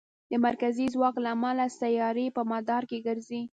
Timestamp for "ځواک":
0.93-1.15